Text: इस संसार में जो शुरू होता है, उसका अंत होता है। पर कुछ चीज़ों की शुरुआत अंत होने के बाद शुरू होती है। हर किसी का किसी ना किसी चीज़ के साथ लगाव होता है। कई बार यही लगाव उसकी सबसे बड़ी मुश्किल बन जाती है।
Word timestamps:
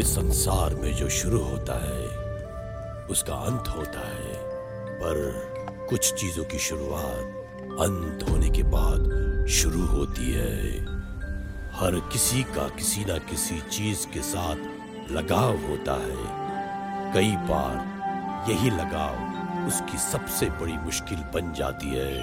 इस 0.00 0.14
संसार 0.14 0.74
में 0.74 0.94
जो 0.94 1.08
शुरू 1.08 1.38
होता 1.38 1.74
है, 1.74 2.06
उसका 3.06 3.34
अंत 3.34 3.68
होता 3.68 4.08
है। 4.08 4.34
पर 4.96 5.42
कुछ 5.90 6.14
चीज़ों 6.14 6.44
की 6.44 6.58
शुरुआत 6.58 7.34
अंत 7.80 8.30
होने 8.30 8.50
के 8.50 8.62
बाद 8.62 9.00
शुरू 9.46 9.86
होती 9.86 10.32
है। 10.32 10.82
हर 11.72 12.08
किसी 12.12 12.42
का 12.42 12.68
किसी 12.68 13.04
ना 13.04 13.18
किसी 13.18 13.60
चीज़ 13.60 14.06
के 14.06 14.20
साथ 14.22 14.56
लगाव 15.10 15.56
होता 15.56 15.92
है। 15.92 16.40
कई 17.14 17.36
बार 17.36 18.00
यही 18.50 18.70
लगाव 18.70 19.40
उसकी 19.66 19.98
सबसे 19.98 20.46
बड़ी 20.46 20.72
मुश्किल 20.72 21.18
बन 21.18 21.52
जाती 21.52 21.86
है। 21.86 22.16